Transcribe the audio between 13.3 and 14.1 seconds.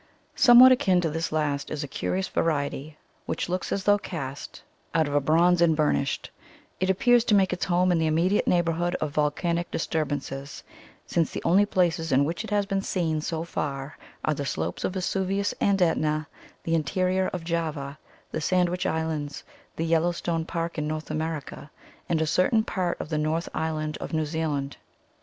far